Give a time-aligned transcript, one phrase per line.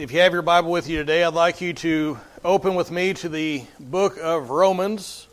[0.00, 3.12] if you have your Bible with you today, I'd like you to open with me
[3.12, 5.26] to the book of Romans.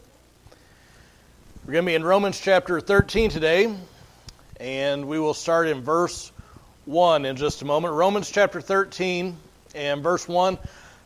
[1.65, 3.73] We're going to be in Romans chapter 13 today,
[4.59, 6.33] and we will start in verse
[6.83, 7.93] 1 in just a moment.
[7.93, 9.37] Romans chapter 13
[9.73, 10.57] and verse 1.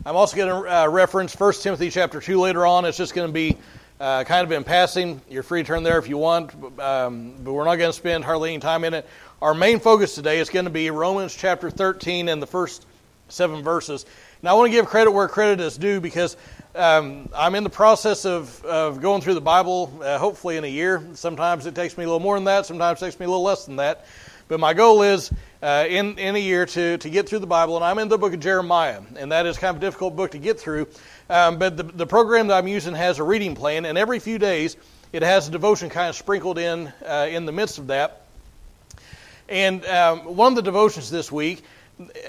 [0.08, 2.86] I'm also going to uh, reference 1 Timothy chapter 2 later on.
[2.86, 3.60] It's just going to be
[4.00, 5.22] uh, kind of in passing.
[5.30, 8.26] You're free to turn there if you want, um, but we're not going to spend
[8.26, 9.08] hardly any time in it.
[9.40, 12.88] Our main focus today is going to be Romans chapter 13 and the first
[13.32, 14.06] seven verses.
[14.44, 16.36] Now, I want to give credit where credit is due because
[16.76, 20.68] um, I'm in the process of, of going through the Bible, uh, hopefully in a
[20.68, 21.06] year.
[21.14, 23.44] Sometimes it takes me a little more than that, sometimes it takes me a little
[23.44, 24.06] less than that.
[24.48, 25.32] But my goal is
[25.62, 28.18] uh, in, in a year to, to get through the Bible, and I'm in the
[28.18, 30.88] book of Jeremiah, and that is kind of a difficult book to get through.
[31.30, 34.38] Um, but the, the program that I'm using has a reading plan, and every few
[34.38, 34.76] days
[35.14, 38.26] it has a devotion kind of sprinkled in uh, in the midst of that.
[39.48, 41.64] And um, one of the devotions this week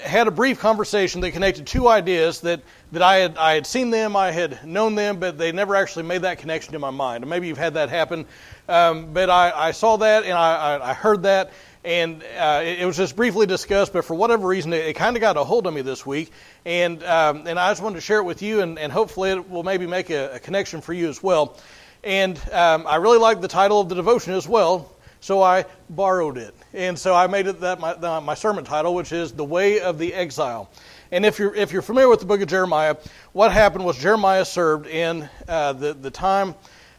[0.03, 3.89] had a brief conversation that connected two ideas that, that I, had, I had seen
[3.89, 7.23] them, I had known them, but they never actually made that connection in my mind.
[7.23, 8.25] And maybe you've had that happen.
[8.67, 11.51] Um, but I, I, saw that and I, I heard that,
[11.83, 15.17] and uh, it, it, was just briefly discussed, but for whatever reason, it, it kind
[15.17, 16.31] of got a hold of me this week.
[16.65, 19.49] And, um, and I just wanted to share it with you, and, and hopefully it
[19.49, 21.57] will maybe make a, a connection for you as well.
[22.03, 24.92] And um, I really like the title of the devotion as well,
[25.23, 26.53] so I borrowed it.
[26.73, 29.97] And so I made it that my, my sermon title, which is The Way of
[29.97, 30.69] the Exile.
[31.13, 32.97] And if you're, if you're familiar with the book of Jeremiah,
[33.31, 36.55] what happened was Jeremiah served in uh, the, the time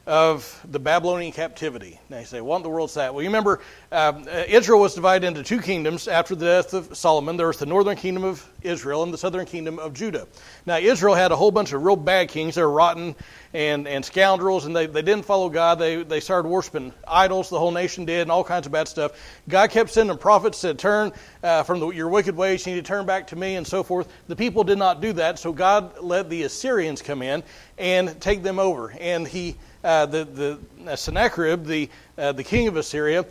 [0.06, 1.98] of the Babylonian captivity.
[2.10, 3.14] Now you say, what in the world's that?
[3.14, 3.60] Well, you remember
[3.90, 7.38] um, Israel was divided into two kingdoms after the death of Solomon.
[7.38, 10.26] There was the northern kingdom of Israel and the southern kingdom of Judah.
[10.66, 12.56] Now Israel had a whole bunch of real bad kings.
[12.56, 13.14] They were rotten
[13.54, 15.78] and, and scoundrels, and they, they didn't follow God.
[15.78, 19.12] They, they started worshiping idols, the whole nation did, and all kinds of bad stuff.
[19.48, 22.86] God kept sending prophets to turn uh, from the, your wicked ways, you need to
[22.86, 24.08] turn back to me, and so forth.
[24.28, 27.42] The people did not do that, so God let the Assyrians come in
[27.78, 28.90] and take them over.
[28.98, 31.88] And he uh, the, the uh, Sennacherib, the,
[32.18, 33.24] uh, the king of Assyria,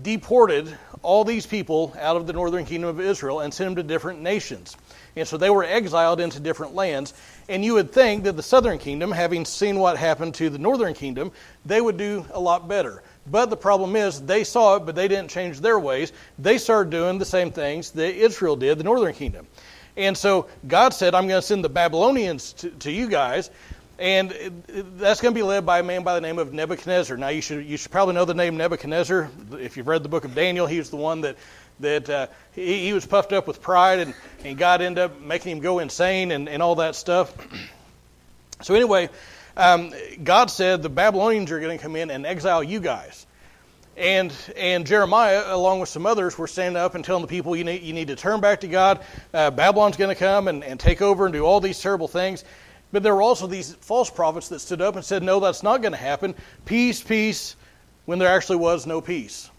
[0.00, 0.72] deported
[1.02, 4.20] all these people out of the northern kingdom of Israel and sent them to different
[4.20, 4.76] nations.
[5.16, 7.14] And so they were exiled into different lands.
[7.48, 10.94] And you would think that the southern kingdom, having seen what happened to the northern
[10.94, 11.32] kingdom,
[11.66, 13.02] they would do a lot better.
[13.26, 16.12] But the problem is, they saw it, but they didn't change their ways.
[16.38, 19.46] They started doing the same things that Israel did, the northern kingdom.
[19.96, 23.50] And so God said, I'm going to send the Babylonians to, to you guys
[23.98, 24.30] and
[24.96, 27.16] that's going to be led by a man by the name of Nebuchadnezzar.
[27.16, 29.28] Now, you should, you should probably know the name Nebuchadnezzar.
[29.52, 31.36] If you've read the book of Daniel, he was the one that,
[31.80, 34.14] that uh, he, he was puffed up with pride, and,
[34.44, 37.34] and God ended up making him go insane and, and all that stuff.
[38.60, 39.08] So, anyway,
[39.56, 39.92] um,
[40.24, 43.24] God said the Babylonians are going to come in and exile you guys.
[43.96, 47.62] And, and Jeremiah, along with some others, were standing up and telling the people, you
[47.62, 49.04] need, you need to turn back to God.
[49.32, 52.44] Uh, Babylon's going to come and, and take over and do all these terrible things.
[52.90, 55.82] But there were also these false prophets that stood up and said, No, that's not
[55.82, 56.34] going to happen.
[56.64, 57.56] Peace, peace,
[58.06, 59.50] when there actually was no peace.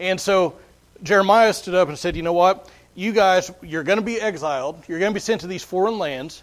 [0.00, 0.56] And so
[1.02, 2.70] Jeremiah stood up and said, You know what?
[2.94, 4.82] You guys, you're going to be exiled.
[4.88, 6.42] You're going to be sent to these foreign lands.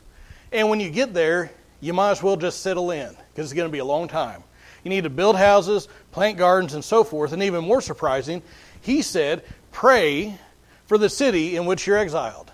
[0.52, 1.52] And when you get there,
[1.82, 4.44] you might as well just settle in because it's going to be a long time.
[4.84, 7.34] You need to build houses, plant gardens, and so forth.
[7.34, 8.42] And even more surprising,
[8.82, 10.38] he said, Pray
[10.88, 12.52] for the city in which you're exiled.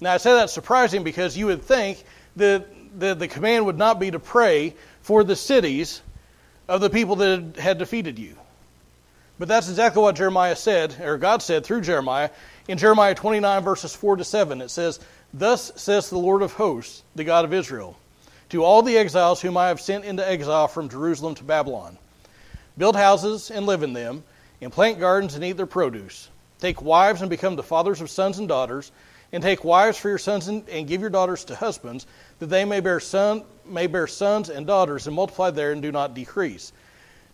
[0.00, 2.02] Now, I say that's surprising because you would think
[2.36, 2.64] the,
[2.96, 6.02] the, the command would not be to pray for the cities
[6.68, 8.36] of the people that had defeated you.
[9.38, 12.30] But that's exactly what Jeremiah said, or God said through Jeremiah.
[12.68, 15.00] In Jeremiah 29, verses 4 to 7, it says,
[15.32, 17.96] Thus says the Lord of hosts, the God of Israel,
[18.50, 21.96] to all the exiles whom I have sent into exile from Jerusalem to Babylon
[22.80, 24.24] Build houses and live in them,
[24.62, 26.30] and plant gardens and eat their produce.
[26.60, 28.90] Take wives and become the fathers of sons and daughters
[29.32, 32.06] and take wives for your sons and, and give your daughters to husbands,
[32.38, 35.92] that they may bear, son, may bear sons and daughters and multiply there and do
[35.92, 36.72] not decrease.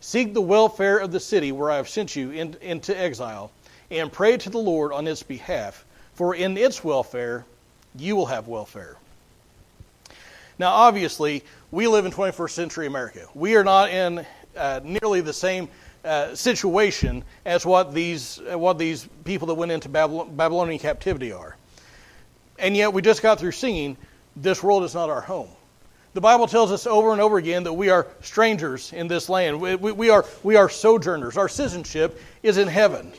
[0.01, 3.51] Seek the welfare of the city where I have sent you in, into exile,
[3.91, 7.47] and pray to the Lord on its behalf, for in its welfare
[7.97, 8.97] you will have welfare.
[10.59, 13.27] Now, obviously, we live in 21st century America.
[13.35, 14.25] We are not in
[14.57, 15.69] uh, nearly the same
[16.05, 21.57] uh, situation as what these, uh, what these people that went into Babylonian captivity are.
[22.59, 23.97] And yet we just got through singing,
[24.35, 25.51] This world is not our home.
[26.15, 29.61] The Bible tells us over and over again that we are strangers in this land.
[29.61, 31.37] We, we, we, are, we are sojourners.
[31.37, 33.13] Our citizenship is in heaven.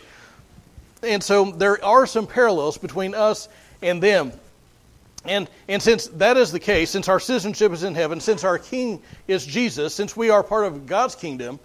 [1.04, 3.50] And so there are some parallels between us
[3.84, 4.32] and them.
[5.26, 8.58] And, and since that is the case, since our citizenship is in heaven, since our
[8.58, 11.60] King is Jesus, since we are part of God's kingdom,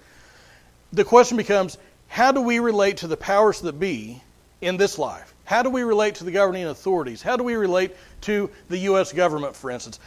[0.92, 1.78] the question becomes
[2.08, 4.22] how do we relate to the powers that be
[4.60, 5.31] in this life?
[5.44, 7.22] How do we relate to the governing authorities?
[7.22, 9.12] How do we relate to the U.S.
[9.12, 9.98] government, for instance?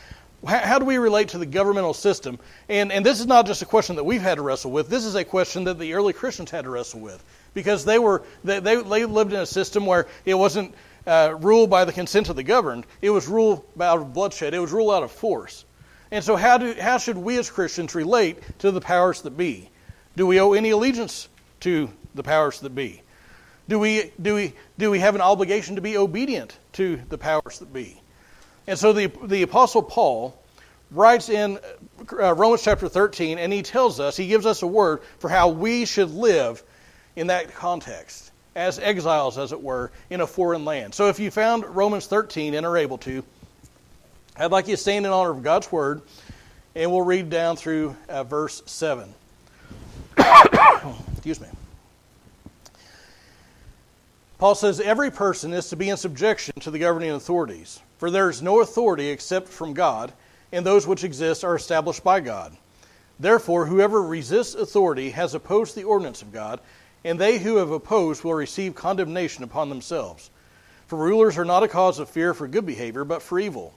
[0.45, 2.37] How do we relate to the governmental system?
[2.69, 4.89] And, and this is not just a question that we've had to wrestle with.
[4.89, 7.23] This is a question that the early Christians had to wrestle with
[7.53, 10.75] because they were they, they, they lived in a system where it wasn't
[11.07, 12.85] uh, ruled by the consent of the governed.
[13.01, 14.53] It was ruled out of bloodshed.
[14.53, 15.65] It was ruled out of force.
[16.11, 19.69] And so, how do how should we as Christians relate to the powers that be?
[20.15, 21.27] Do we owe any allegiance
[21.61, 23.01] to the powers that be?
[23.67, 27.59] Do we do we do we have an obligation to be obedient to the powers
[27.59, 27.99] that be?
[28.67, 30.37] And so the, the Apostle Paul
[30.91, 31.59] writes in
[32.11, 35.49] uh, Romans chapter 13, and he tells us, he gives us a word for how
[35.49, 36.63] we should live
[37.15, 40.95] in that context, as exiles, as it were, in a foreign land.
[40.95, 43.23] So if you found Romans 13 and are able to,
[44.37, 46.01] I'd like you to stand in honor of God's word,
[46.75, 49.13] and we'll read down through uh, verse 7.
[50.17, 51.47] Excuse me.
[54.37, 58.29] Paul says, Every person is to be in subjection to the governing authorities for there
[58.29, 60.11] is no authority except from God,
[60.51, 62.55] and those which exist are established by God.
[63.19, 66.59] Therefore, whoever resists authority has opposed the ordinance of God,
[67.03, 70.29] and they who have opposed will receive condemnation upon themselves.
[70.87, 73.73] For rulers are not a cause of fear for good behavior, but for evil.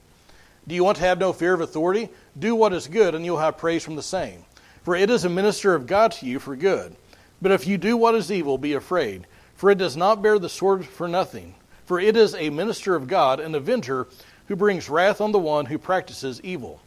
[0.67, 2.09] Do you want to have no fear of authority?
[2.37, 4.43] Do what is good, and you'll have praise from the same.
[4.83, 6.95] For it is a minister of God to you for good.
[7.41, 9.25] But if you do what is evil, be afraid,
[9.59, 11.53] for it does not bear the sword for nothing
[11.89, 14.07] for it is a minister of God, an avenger,
[14.47, 16.79] who brings wrath on the one who practices evil.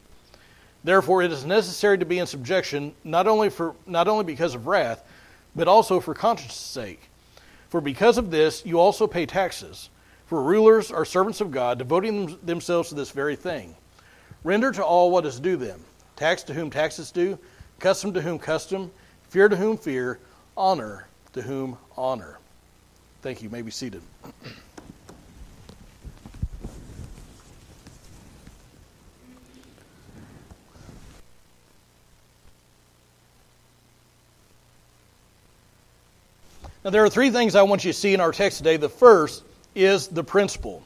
[0.81, 4.65] Therefore, it is necessary to be in subjection, not only, for, not only because of
[4.65, 5.03] wrath,
[5.57, 7.09] but also for conscience' sake.
[7.67, 9.89] For because of this, you also pay taxes.
[10.27, 13.75] For rulers are servants of God, devoting them, themselves to this very thing.
[14.45, 15.81] Render to all what is due them
[16.15, 17.37] tax to whom tax is due,
[17.79, 18.89] custom to whom custom,
[19.27, 20.17] fear to whom fear,
[20.55, 22.39] honor to whom honor.
[23.23, 23.47] Thank you.
[23.47, 24.01] you may be seated.
[36.83, 38.75] Now, there are three things I want you to see in our text today.
[38.75, 39.41] The first
[39.73, 40.83] is the principle.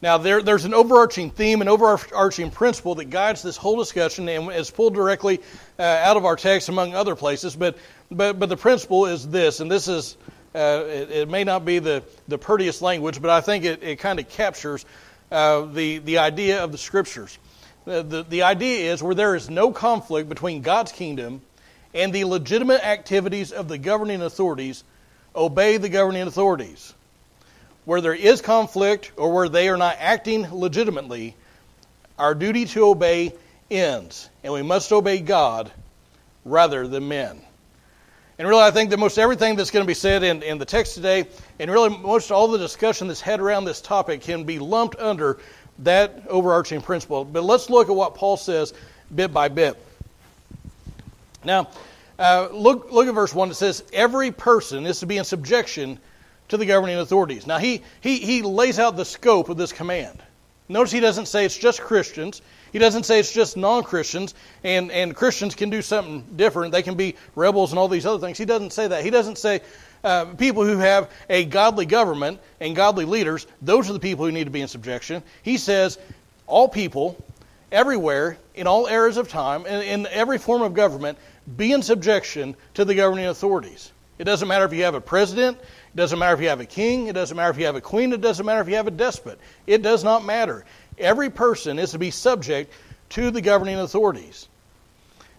[0.00, 4.50] Now, there, there's an overarching theme, an overarching principle that guides this whole discussion and
[4.50, 5.42] is pulled directly
[5.78, 7.54] uh, out of our text, among other places.
[7.54, 7.76] But,
[8.10, 10.16] but, but the principle is this, and this is,
[10.56, 13.98] uh, it, it, may not be the, the prettiest language, but I think it, it
[13.98, 14.86] kind of captures
[15.30, 17.38] uh, the, the idea of the Scriptures.
[17.84, 21.42] The, the, the idea is where there is no conflict between God's kingdom
[21.94, 24.82] and the legitimate activities of the governing authorities
[25.34, 26.94] obey the governing authorities.
[27.84, 31.36] Where there is conflict or where they are not acting legitimately,
[32.18, 33.34] our duty to obey
[33.70, 35.70] ends, and we must obey God
[36.44, 37.40] rather than men.
[38.38, 40.66] And really, I think that most everything that's going to be said in, in the
[40.66, 41.24] text today,
[41.58, 45.38] and really most all the discussion that's had around this topic, can be lumped under
[45.80, 47.24] that overarching principle.
[47.24, 48.74] But let's look at what Paul says
[49.14, 49.76] bit by bit.
[51.44, 51.68] Now,
[52.18, 53.50] uh, look, look at verse 1.
[53.50, 55.98] It says, Every person is to be in subjection
[56.48, 57.46] to the governing authorities.
[57.46, 60.22] Now, he, he, he lays out the scope of this command.
[60.68, 62.42] Notice he doesn't say it's just Christians.
[62.76, 66.72] He doesn't say it's just non Christians, and, and Christians can do something different.
[66.72, 68.36] They can be rebels and all these other things.
[68.36, 69.02] He doesn't say that.
[69.02, 69.62] He doesn't say
[70.04, 74.30] uh, people who have a godly government and godly leaders, those are the people who
[74.30, 75.22] need to be in subjection.
[75.42, 75.98] He says
[76.46, 77.16] all people,
[77.72, 81.16] everywhere, in all eras of time, in, in every form of government,
[81.56, 83.90] be in subjection to the governing authorities.
[84.18, 86.66] It doesn't matter if you have a president, it doesn't matter if you have a
[86.66, 88.86] king, it doesn't matter if you have a queen, it doesn't matter if you have
[88.86, 89.38] a despot.
[89.66, 90.66] It does not matter.
[90.98, 92.72] Every person is to be subject
[93.10, 94.48] to the governing authorities.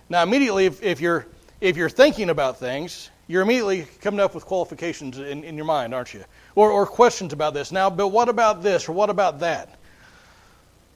[0.10, 1.28] Now, immediately, if, if you're
[1.60, 5.94] if you're thinking about things, you're immediately coming up with qualifications in, in your mind,
[5.94, 6.24] aren't you?
[6.56, 7.72] Or, or questions about this.
[7.72, 9.78] Now, but what about this or what about that?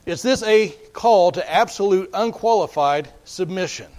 [0.05, 3.91] Is this a call to absolute unqualified submission?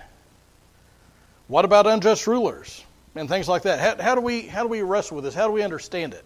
[1.48, 3.78] What about unjust rulers and things like that?
[3.78, 5.34] How, how, do we, how do we wrestle with this?
[5.34, 6.24] How do we understand it?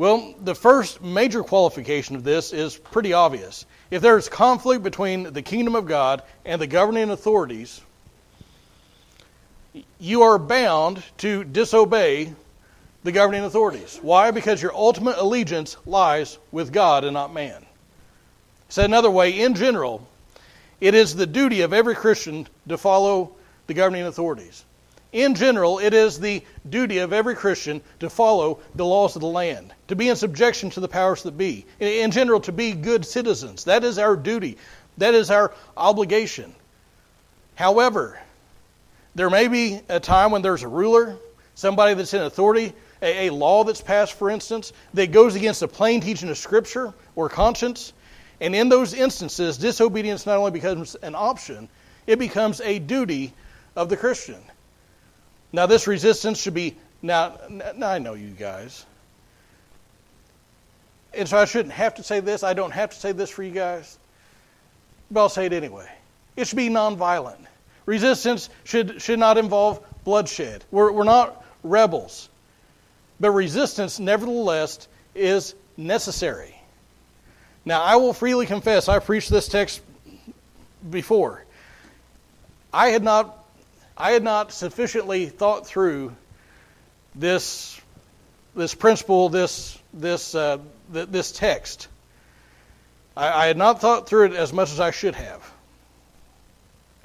[0.00, 3.66] Well, the first major qualification of this is pretty obvious.
[3.90, 7.82] If there is conflict between the kingdom of God and the governing authorities,
[9.98, 12.32] you are bound to disobey
[13.04, 13.98] the governing authorities.
[14.00, 14.30] Why?
[14.30, 17.66] Because your ultimate allegiance lies with God and not man.
[18.70, 20.08] Said another way, in general,
[20.80, 23.32] it is the duty of every Christian to follow
[23.66, 24.64] the governing authorities.
[25.12, 29.28] In general, it is the duty of every Christian to follow the laws of the
[29.28, 31.66] land, to be in subjection to the powers that be.
[31.80, 33.64] In general, to be good citizens.
[33.64, 34.56] That is our duty,
[34.98, 36.54] that is our obligation.
[37.56, 38.20] However,
[39.16, 41.16] there may be a time when there's a ruler,
[41.56, 45.68] somebody that's in authority, a, a law that's passed, for instance, that goes against the
[45.68, 47.92] plain teaching of Scripture or conscience.
[48.40, 51.68] And in those instances, disobedience not only becomes an option,
[52.06, 53.32] it becomes a duty
[53.74, 54.40] of the Christian.
[55.52, 56.76] Now, this resistance should be.
[57.02, 57.38] Now,
[57.76, 58.84] now I know you guys.
[61.12, 62.42] And so I shouldn't have to say this.
[62.42, 63.98] I don't have to say this for you guys.
[65.10, 65.88] But I'll say it anyway.
[66.36, 67.46] It should be nonviolent.
[67.86, 70.64] Resistance should, should not involve bloodshed.
[70.70, 72.28] We're, we're not rebels.
[73.18, 76.54] But resistance, nevertheless, is necessary.
[77.64, 79.82] Now, I will freely confess, I preached this text
[80.88, 81.44] before.
[82.72, 83.39] I had not,
[84.00, 86.16] I had not sufficiently thought through
[87.14, 87.78] this,
[88.54, 90.56] this principle, this, this, uh,
[90.90, 91.88] th- this text.
[93.14, 95.52] I, I, had not thought through it as much as I should have.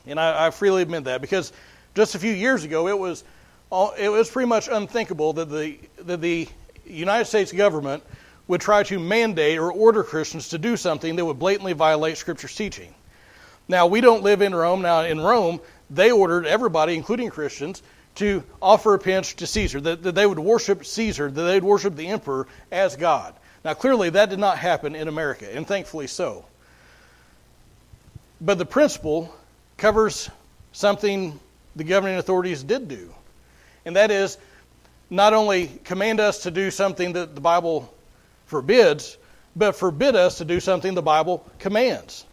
[0.07, 1.51] And I, I freely admit that because
[1.95, 3.25] just a few years ago, it was,
[3.69, 6.47] all, it was pretty much unthinkable that the, that the
[6.85, 8.03] United States government
[8.47, 12.55] would try to mandate or order Christians to do something that would blatantly violate Scripture's
[12.55, 12.95] teaching.
[13.67, 14.81] Now, we don't live in Rome.
[14.81, 17.81] Now, in Rome, they ordered everybody, including Christians,
[18.15, 21.63] to offer a pinch to Caesar, that, that they would worship Caesar, that they would
[21.63, 23.33] worship the emperor as God.
[23.63, 26.45] Now, clearly, that did not happen in America, and thankfully so.
[28.39, 29.33] But the principle
[29.77, 30.29] covers
[30.71, 31.39] something
[31.75, 33.13] the governing authorities did do,
[33.85, 34.37] and that is
[35.09, 37.93] not only command us to do something that the Bible
[38.45, 39.17] forbids,
[39.55, 42.25] but forbid us to do something the Bible commands.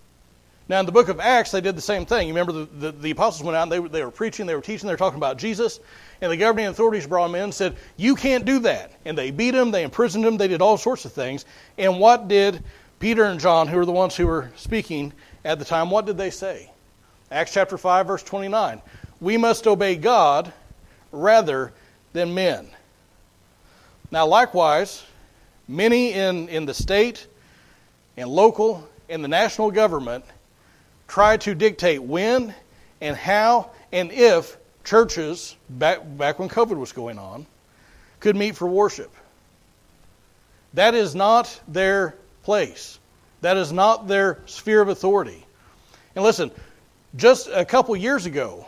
[0.68, 2.28] Now, in the book of Acts, they did the same thing.
[2.28, 4.60] You remember the, the, the apostles went out and they, they were preaching, they were
[4.60, 5.80] teaching, they were talking about Jesus.
[6.20, 8.92] And the governing authorities brought them in and said, You can't do that.
[9.04, 11.44] And they beat them, they imprisoned them, they did all sorts of things.
[11.76, 12.62] And what did
[13.00, 15.12] Peter and John, who were the ones who were speaking
[15.44, 16.70] at the time, what did they say?
[17.32, 18.80] Acts chapter 5, verse 29.
[19.20, 20.52] We must obey God
[21.10, 21.72] rather
[22.12, 22.68] than men.
[24.12, 25.02] Now, likewise,
[25.66, 27.26] many in, in the state
[28.16, 30.24] and local and the national government
[31.12, 32.54] try to dictate when
[33.02, 37.44] and how and if churches, back, back when COVID was going on,
[38.18, 39.12] could meet for worship.
[40.72, 42.14] That is not their
[42.44, 42.98] place.
[43.42, 45.44] That is not their sphere of authority.
[46.16, 46.50] And listen,
[47.14, 48.64] just a couple years ago,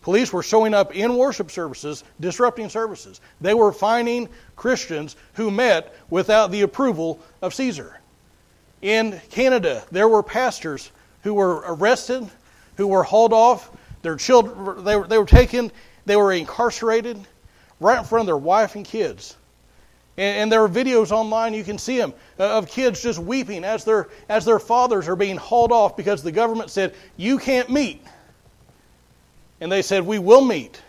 [0.00, 3.20] police were showing up in worship services, disrupting services.
[3.42, 8.00] They were finding Christians who met without the approval of Caesar.
[8.80, 10.90] In Canada, there were pastors
[11.24, 12.28] who were arrested,
[12.76, 13.70] who were hauled off,
[14.02, 15.72] their children, they were, they were taken,
[16.04, 17.18] they were incarcerated
[17.80, 19.36] right in front of their wife and kids.
[20.18, 23.64] And, and there are videos online, you can see them, uh, of kids just weeping
[23.64, 27.70] as their, as their fathers are being hauled off because the government said, You can't
[27.70, 28.02] meet.
[29.62, 30.82] And they said, We will meet.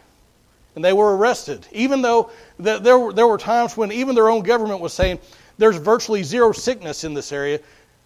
[0.75, 1.65] And they were arrested.
[1.71, 5.19] Even though the, there, were, there were times when even their own government was saying,
[5.57, 7.61] There's virtually zero sickness in this area,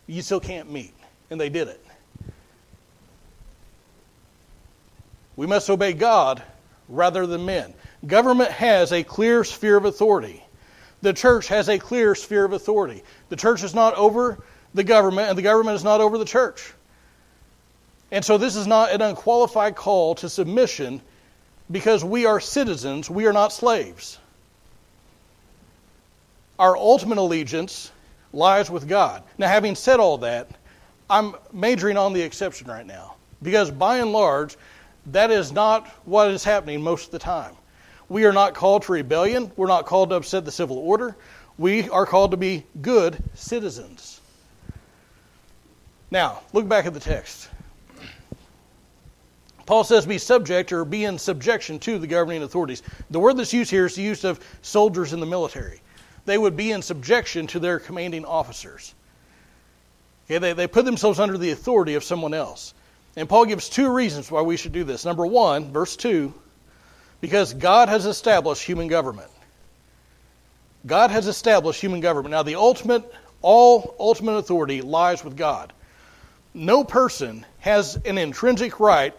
[0.05, 0.93] you still can't meet.
[1.31, 1.83] And they did it.
[5.39, 6.43] We must obey God
[6.89, 7.73] rather than men.
[8.05, 10.43] Government has a clear sphere of authority.
[11.01, 13.03] The church has a clear sphere of authority.
[13.29, 14.43] The church is not over
[14.73, 16.73] the government, and the government is not over the church.
[18.11, 21.01] And so this is not an unqualified call to submission
[21.71, 24.19] because we are citizens, we are not slaves.
[26.59, 27.93] Our ultimate allegiance
[28.33, 29.23] lies with God.
[29.37, 30.49] Now, having said all that,
[31.09, 34.57] I'm majoring on the exception right now because by and large,
[35.13, 37.55] that is not what is happening most of the time.
[38.07, 39.51] We are not called to rebellion.
[39.55, 41.15] We're not called to upset the civil order.
[41.57, 44.21] We are called to be good citizens.
[46.11, 47.49] Now, look back at the text.
[49.65, 52.81] Paul says, be subject or be in subjection to the governing authorities.
[53.11, 55.81] The word that's used here is the use of soldiers in the military.
[56.25, 58.95] They would be in subjection to their commanding officers.
[60.25, 62.73] Okay, they, they put themselves under the authority of someone else.
[63.19, 65.03] And Paul gives two reasons why we should do this.
[65.03, 66.33] Number one, verse 2,
[67.19, 69.29] because God has established human government.
[70.85, 72.31] God has established human government.
[72.31, 73.03] Now, the ultimate,
[73.41, 75.73] all ultimate authority lies with God.
[76.53, 79.13] No person has an intrinsic right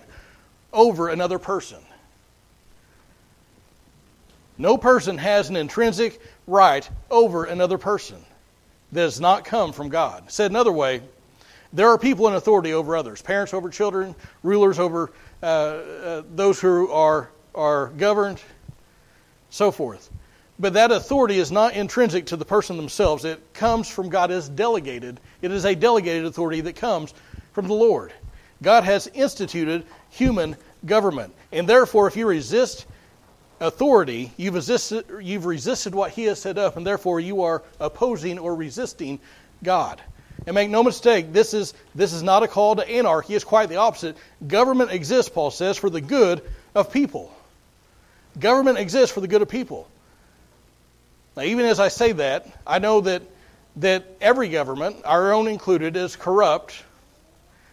[0.72, 1.80] over another person.
[4.56, 8.24] No person has an intrinsic right over another person
[8.92, 10.32] that has not come from God.
[10.32, 11.02] Said another way,
[11.72, 15.12] there are people in authority over others parents over children, rulers over
[15.42, 18.42] uh, uh, those who are, are governed,
[19.50, 20.10] so forth.
[20.58, 23.24] But that authority is not intrinsic to the person themselves.
[23.24, 25.18] It comes from God as delegated.
[25.40, 27.14] It is a delegated authority that comes
[27.52, 28.12] from the Lord.
[28.62, 31.34] God has instituted human government.
[31.50, 32.86] And therefore, if you resist
[33.60, 38.38] authority, you've resisted, you've resisted what he has set up, and therefore you are opposing
[38.38, 39.18] or resisting
[39.62, 40.02] God.
[40.46, 43.34] And make no mistake, this is, this is not a call to anarchy.
[43.34, 44.16] It's quite the opposite.
[44.46, 46.42] Government exists, Paul says, for the good
[46.74, 47.34] of people.
[48.38, 49.88] Government exists for the good of people.
[51.36, 53.22] Now, even as I say that, I know that,
[53.76, 56.82] that every government, our own included, is corrupt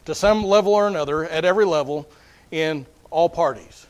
[0.06, 2.08] to some level or another, at every level,
[2.52, 3.88] in all parties.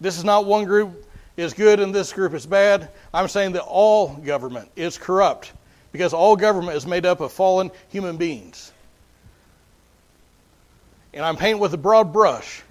[0.00, 1.06] This is not one group
[1.36, 2.90] is good and this group is bad.
[3.12, 5.52] I'm saying that all government is corrupt
[5.92, 8.72] because all government is made up of fallen human beings.
[11.12, 12.62] And I'm painting with a broad brush.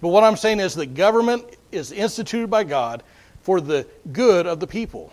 [0.00, 3.02] But what I'm saying is that government is instituted by God
[3.42, 5.12] for the good of the people.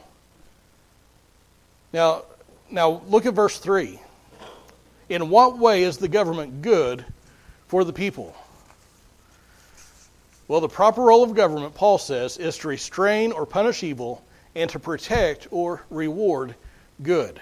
[1.91, 2.23] Now,
[2.69, 3.99] now look at verse 3.
[5.09, 7.03] In what way is the government good
[7.67, 8.35] for the people?
[10.47, 14.23] Well, the proper role of government, Paul says, is to restrain or punish evil
[14.55, 16.55] and to protect or reward
[17.01, 17.41] good.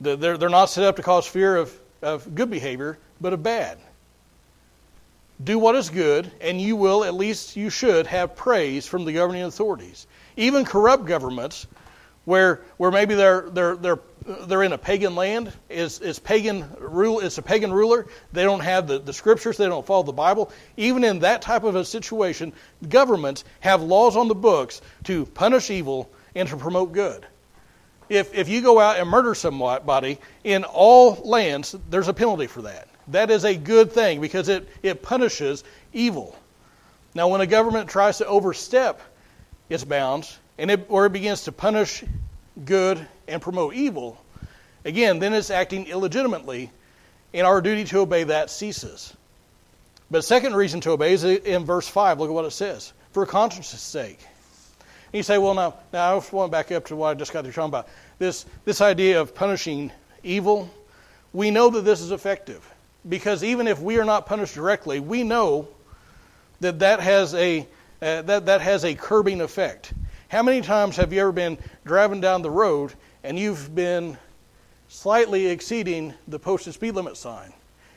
[0.00, 3.78] They're, they're not set up to cause fear of, of good behavior, but of bad.
[5.42, 9.12] Do what is good, and you will, at least you should, have praise from the
[9.12, 10.06] governing authorities.
[10.36, 11.66] Even corrupt governments,
[12.24, 17.20] where, where maybe they're, they're, they're they're in a pagan land, is, is pagan rule,
[17.20, 18.06] it's a pagan ruler.
[18.32, 20.52] They don't have the, the scriptures, they don't follow the Bible.
[20.76, 22.52] Even in that type of a situation,
[22.88, 27.26] governments have laws on the books to punish evil and to promote good.
[28.10, 32.62] If, if you go out and murder somebody in all lands, there's a penalty for
[32.62, 32.88] that.
[33.08, 35.62] That is a good thing because it, it punishes
[35.92, 36.36] evil.
[37.14, 39.00] Now, when a government tries to overstep
[39.68, 42.02] its bounds, and it, or it begins to punish
[42.64, 44.20] good and promote evil,
[44.84, 46.72] again, then it's acting illegitimately,
[47.32, 49.14] and our duty to obey that ceases.
[50.10, 52.18] But second reason to obey is in verse 5.
[52.18, 52.92] Look at what it says.
[53.12, 54.18] For conscience' sake.
[55.12, 57.32] And you say, well, now, now I want to back up to what I just
[57.32, 57.88] got to talking about.
[58.20, 59.90] This, this idea of punishing
[60.22, 60.70] evil,
[61.32, 62.64] we know that this is effective.
[63.08, 65.66] Because even if we are not punished directly, we know
[66.60, 67.66] that that has a,
[68.02, 69.92] uh, that, that has a curbing effect.
[70.28, 74.16] How many times have you ever been driving down the road and you've been
[74.86, 77.52] slightly exceeding the posted speed limit sign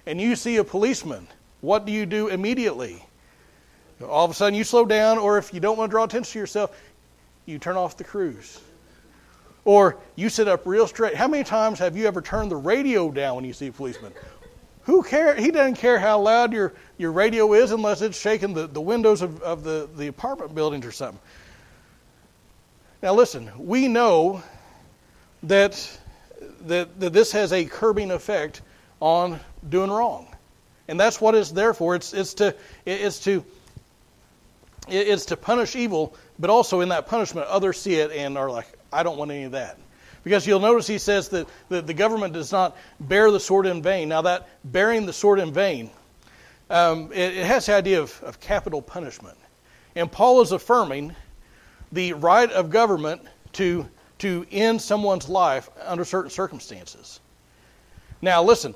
[0.08, 1.28] and you see a policeman?
[1.62, 3.06] What do you do immediately?
[4.04, 6.34] All of a sudden you slow down, or if you don't want to draw attention
[6.34, 6.78] to yourself,
[7.46, 8.60] you turn off the cruise.
[9.66, 11.16] Or you sit up real straight.
[11.16, 14.14] How many times have you ever turned the radio down when you see a policeman?
[14.84, 15.40] Who cares?
[15.42, 19.22] He doesn't care how loud your, your radio is unless it's shaking the, the windows
[19.22, 21.20] of, of the, the apartment buildings or something.
[23.02, 24.44] Now, listen, we know
[25.44, 26.00] that,
[26.62, 28.62] that, that this has a curbing effect
[29.00, 30.28] on doing wrong.
[30.88, 31.96] And that's what it's there for.
[31.96, 33.46] It's, it's, to, it's, to,
[34.88, 38.68] it's to punish evil, but also in that punishment, others see it and are like,
[38.92, 39.78] I don't want any of that.
[40.24, 43.82] Because you'll notice he says that the, the government does not bear the sword in
[43.82, 44.10] vain.
[44.10, 45.90] Now, that bearing the sword in vain,
[46.70, 49.38] um, it, it has the idea of, of capital punishment.
[49.96, 51.16] And Paul is affirming
[51.92, 53.22] the right of government
[53.54, 53.88] to,
[54.20, 57.20] to end someone's life under certain circumstances.
[58.22, 58.76] Now, listen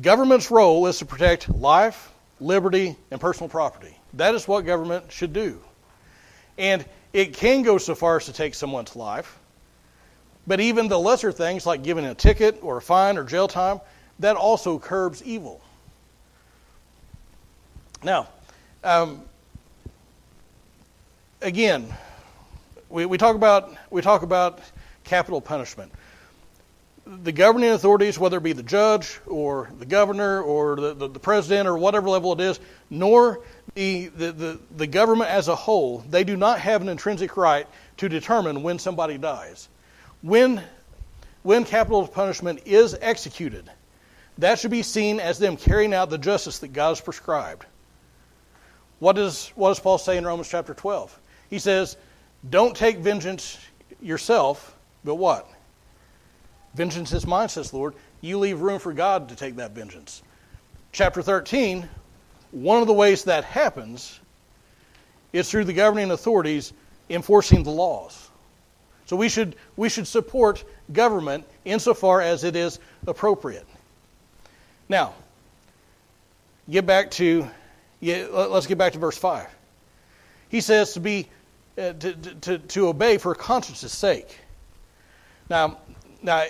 [0.00, 3.96] government's role is to protect life, liberty, and personal property.
[4.16, 5.60] That is what government should do.
[6.56, 9.38] And it can go so far as to take someone's life,
[10.46, 13.80] but even the lesser things like giving a ticket or a fine or jail time,
[14.20, 15.60] that also curbs evil.
[18.02, 18.28] Now,
[18.84, 19.22] um,
[21.40, 21.92] again,
[22.88, 24.60] we, we, talk about, we talk about
[25.02, 25.90] capital punishment.
[27.06, 31.18] The governing authorities, whether it be the judge or the governor or the, the, the
[31.18, 33.40] president or whatever level it is, nor
[33.74, 37.66] the, the, the, the government as a whole, they do not have an intrinsic right
[37.98, 39.68] to determine when somebody dies.
[40.22, 40.62] When,
[41.42, 43.70] when capital punishment is executed,
[44.38, 47.66] that should be seen as them carrying out the justice that God has prescribed.
[48.98, 51.18] What does, what does Paul say in Romans chapter 12?
[51.50, 51.96] He says,
[52.48, 53.58] Don't take vengeance
[54.00, 55.50] yourself, but what?
[56.74, 57.94] Vengeance is mine, says the Lord.
[58.20, 60.22] You leave room for God to take that vengeance.
[60.92, 61.88] Chapter 13,
[62.50, 64.20] one of the ways that happens
[65.32, 66.72] is through the governing authorities
[67.10, 68.28] enforcing the laws.
[69.06, 73.66] So we should, we should support government insofar as it is appropriate.
[74.88, 75.14] Now,
[76.70, 77.48] get back to,
[78.00, 79.46] let's get back to verse 5.
[80.48, 81.28] He says to be
[81.76, 84.38] uh, to, to, to obey for conscience' sake.
[85.50, 85.78] Now,
[86.22, 86.44] now,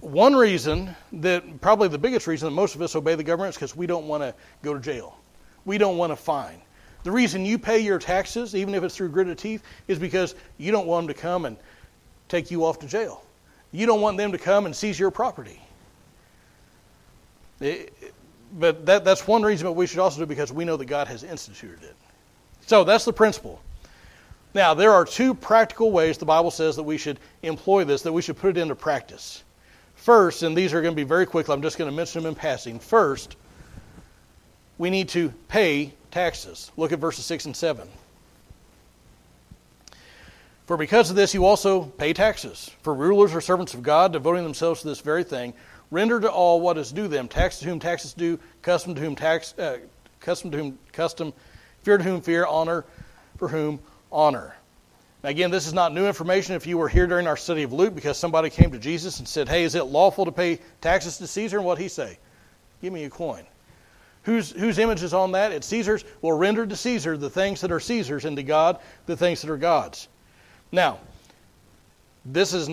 [0.00, 3.56] one reason that probably the biggest reason that most of us obey the government is
[3.56, 5.16] because we don't want to go to jail.
[5.64, 6.60] We don't want to fine.
[7.02, 10.72] The reason you pay your taxes, even if it's through gritted teeth, is because you
[10.72, 11.56] don't want them to come and
[12.28, 13.24] take you off to jail.
[13.72, 15.60] You don't want them to come and seize your property.
[17.60, 17.92] It,
[18.58, 21.08] but that, that's one reason but we should also do because we know that God
[21.08, 21.96] has instituted it.
[22.66, 23.60] So that's the principle.
[24.54, 28.12] Now, there are two practical ways the Bible says that we should employ this, that
[28.12, 29.42] we should put it into practice.
[29.98, 32.30] First, and these are going to be very quick, I'm just going to mention them
[32.30, 32.78] in passing.
[32.78, 33.36] First,
[34.78, 36.70] we need to pay taxes.
[36.76, 37.86] Look at verses 6 and 7.
[40.66, 42.70] For because of this you also pay taxes.
[42.82, 45.52] For rulers are servants of God, devoting themselves to this very thing.
[45.90, 49.16] Render to all what is due them, tax to whom taxes due, custom to whom
[49.16, 49.78] tax, uh,
[50.20, 51.32] custom to whom custom,
[51.82, 52.84] fear to whom fear, honor
[53.36, 53.80] for whom
[54.12, 54.54] honor.
[55.28, 57.94] Again, this is not new information if you were here during our study of Luke
[57.94, 61.26] because somebody came to Jesus and said, Hey, is it lawful to pay taxes to
[61.26, 61.58] Caesar?
[61.58, 62.18] And what he say?
[62.80, 63.44] Give me a coin.
[64.22, 65.52] Whose, whose image is on that?
[65.52, 66.06] It's Caesar's.
[66.22, 69.50] Well, render to Caesar the things that are Caesar's, and to God the things that
[69.50, 70.08] are God's.
[70.72, 70.98] Now,
[72.24, 72.70] this is,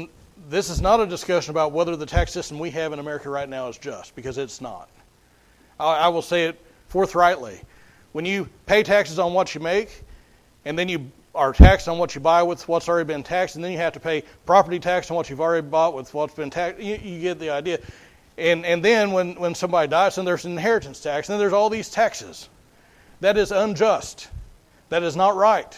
[0.49, 3.49] this is not a discussion about whether the tax system we have in America right
[3.49, 4.87] now is just, because it's not.
[5.77, 7.59] I, I will say it forthrightly.
[8.13, 10.03] When you pay taxes on what you make,
[10.63, 13.63] and then you are taxed on what you buy with what's already been taxed, and
[13.63, 16.49] then you have to pay property tax on what you've already bought with what's been
[16.49, 16.81] taxed.
[16.81, 17.79] You, you get the idea.
[18.37, 21.53] And, and then when, when somebody dies, then there's an inheritance tax, and then there's
[21.53, 22.49] all these taxes.
[23.21, 24.27] That is unjust.
[24.89, 25.77] That is not right.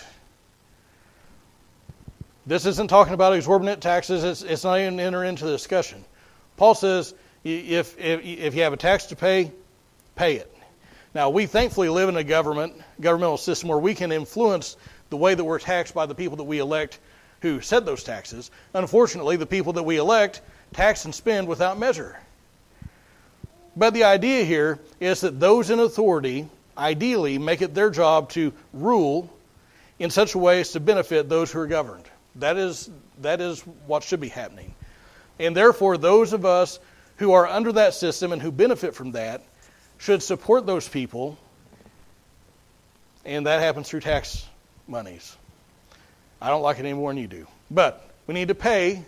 [2.46, 4.24] This isn't talking about exorbitant taxes.
[4.24, 6.04] It's, it's not even enter into the discussion.
[6.56, 9.52] Paul says if, if, if you have a tax to pay,
[10.16, 10.54] pay it.
[11.14, 14.78] Now, we thankfully live in a government, governmental system where we can influence
[15.10, 17.00] the way that we're taxed by the people that we elect
[17.42, 18.52] who set those taxes.
[18.74, 20.42] Unfortunately, the people that we elect
[20.74, 22.18] tax and spend without measure.
[23.76, 28.52] But the idea here is that those in authority ideally make it their job to
[28.74, 29.32] rule
[30.00, 32.06] in such a way as to benefit those who are governed.
[32.36, 32.90] That is,
[33.22, 34.74] that is what should be happening.
[35.40, 36.80] And therefore, those of us
[37.18, 39.44] who are under that system and who benefit from that
[39.98, 41.38] should support those people,
[43.26, 44.46] and that happens through tax
[44.88, 45.36] monies.
[46.42, 47.48] I don't like it any more than you do.
[47.72, 49.04] But we need to pay,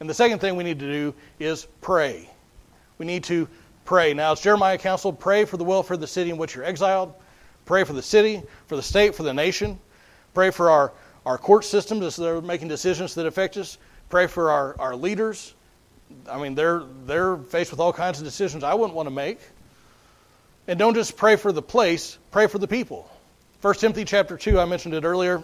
[0.00, 2.28] and the second thing we need to do is pray.
[2.98, 3.48] We need to
[3.84, 4.14] pray.
[4.14, 7.14] Now, it's Jeremiah counseled pray for the welfare of the city in which you're exiled,
[7.64, 9.78] pray for the city, for the state, for the nation,
[10.34, 10.92] pray for our,
[11.24, 15.54] our court systems as they're making decisions that affect us, pray for our, our leaders.
[16.30, 19.40] I mean, they're, they're faced with all kinds of decisions I wouldn't want to make.
[20.68, 23.08] And don't just pray for the place, pray for the people.
[23.62, 25.42] 1 Timothy chapter 2, I mentioned it earlier.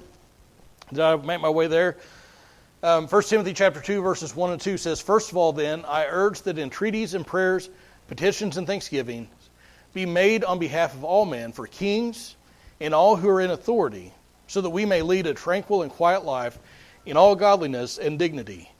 [0.91, 1.97] Did I make my way there?
[2.83, 6.05] Um, 1 Timothy chapter 2, verses 1 and 2 says, First of all, then, I
[6.07, 7.71] urge that entreaties and prayers,
[8.09, 9.31] petitions and thanksgivings
[9.95, 12.37] be made on behalf of all men, for kings
[12.81, 14.13] and all who are in authority,
[14.47, 16.59] so that we may lead a tranquil and quiet life
[17.07, 18.71] in all godliness and dignity.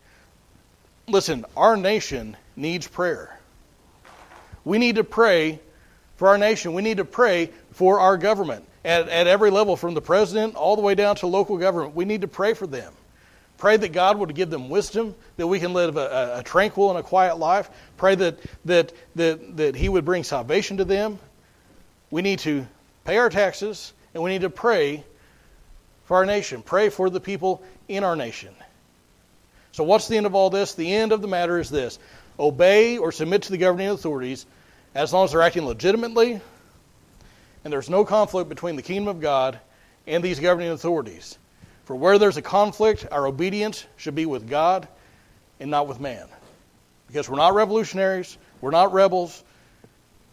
[1.09, 3.39] Listen, our nation needs prayer.
[4.65, 5.59] We need to pray
[6.17, 6.75] for our nation.
[6.75, 10.77] We need to pray for our government at, at every level, from the president all
[10.77, 11.95] the way down to local government.
[11.95, 12.93] We need to pray for them.
[13.59, 16.99] Pray that God would give them wisdom, that we can live a, a tranquil and
[16.99, 17.71] a quiet life.
[17.97, 21.19] Pray that, that, that, that He would bring salvation to them.
[22.11, 22.67] We need to
[23.05, 25.05] pay our taxes, and we need to pray
[26.05, 26.63] for our nation.
[26.63, 28.55] Pray for the people in our nation.
[29.71, 30.75] So, what's the end of all this?
[30.75, 31.99] The end of the matter is this
[32.39, 34.47] obey or submit to the governing authorities
[34.95, 36.41] as long as they're acting legitimately
[37.65, 39.59] and there's no conflict between the kingdom of God
[40.07, 41.39] and these governing authorities.
[41.85, 44.89] For where there's a conflict, our obedience should be with God
[45.61, 46.29] and not with man.
[47.07, 49.43] Because we're not revolutionaries, we're not rebels,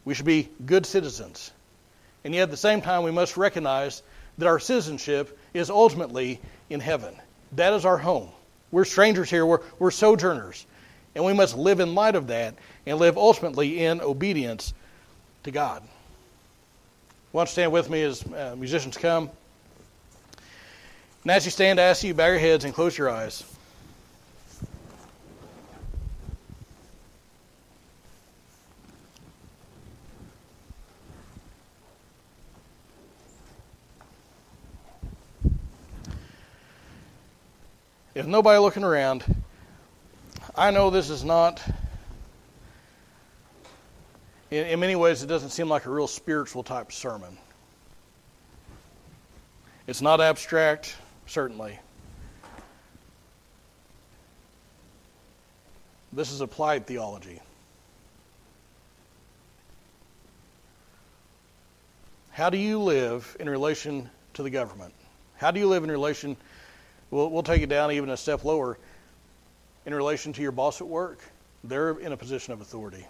[0.05, 1.51] we should be good citizens.
[2.23, 4.01] And yet at the same time, we must recognize
[4.37, 6.39] that our citizenship is ultimately
[6.69, 7.13] in heaven.
[7.53, 8.29] That is our home.
[8.71, 10.65] We're strangers here, we're, we're sojourners.
[11.15, 14.73] And we must live in light of that and live ultimately in obedience
[15.43, 15.83] to God.
[17.31, 19.29] Don't you stand with me as uh, musicians come?
[21.23, 23.43] And as you stand, I ask you bow your heads and close your eyes.
[38.15, 39.23] If nobody looking around,
[40.55, 41.61] I know this is not
[44.51, 47.37] in, in many ways, it doesn't seem like a real spiritual type sermon.
[49.87, 51.79] It's not abstract, certainly.
[56.11, 57.39] This is applied theology.
[62.31, 64.93] How do you live in relation to the government?
[65.37, 66.37] How do you live in relation?
[67.11, 68.77] We'll, we'll take it down even a step lower.
[69.85, 71.19] In relation to your boss at work,
[71.63, 73.05] they're in a position of authority.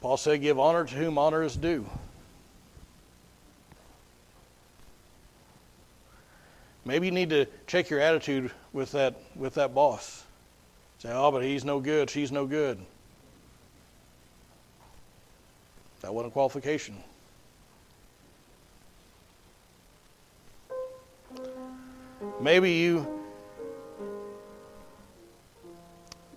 [0.00, 1.86] Paul said, Give honor to whom honor is due.
[6.84, 10.24] Maybe you need to check your attitude with that with that boss.
[10.98, 12.78] Say, oh, but he's no good, she's no good.
[16.00, 16.96] That wasn't a qualification.
[22.40, 23.19] Maybe you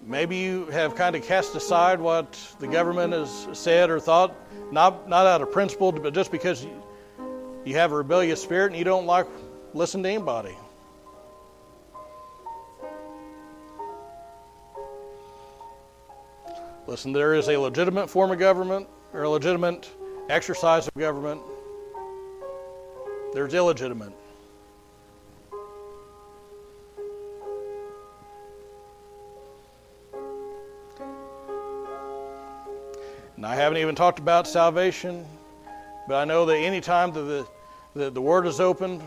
[0.06, 4.36] maybe you have kind of cast aside what the government has said or thought,
[4.72, 6.66] not not out of principle, but just because
[7.66, 9.28] you, have a rebellious spirit and you don't like
[9.74, 10.56] listen to anybody.
[16.86, 19.90] Listen, there is a legitimate form of government or a legitimate
[20.30, 21.42] exercise of government.
[23.34, 24.14] There's illegitimate.
[33.36, 35.26] And I haven't even talked about salvation,
[36.08, 37.48] but I know that any time that the,
[37.96, 39.02] the, the Word is opened,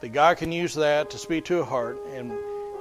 [0.00, 1.98] that God can use that to speak to a heart.
[2.14, 2.32] And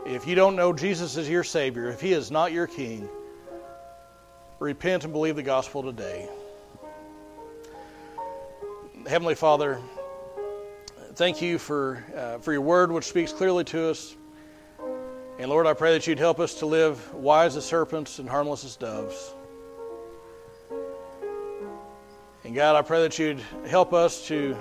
[0.06, 3.10] if you don't know Jesus is your Savior, if He is not your King,
[4.60, 6.30] repent and believe the gospel today.
[9.08, 9.82] Heavenly Father,
[11.16, 14.16] thank you for, uh, for your word, which speaks clearly to us.
[15.40, 18.64] And Lord, I pray that you'd help us to live wise as serpents and harmless
[18.66, 19.34] as doves.
[22.50, 24.58] And God, I pray that you'd help us to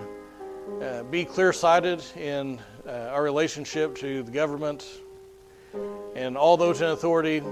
[0.83, 4.87] uh, be clear sighted in uh, our relationship to the government
[6.14, 7.42] and all those in authority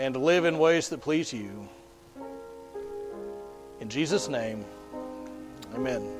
[0.00, 1.68] and to live in ways that please you.
[3.78, 4.64] In Jesus' name,
[5.72, 6.19] amen.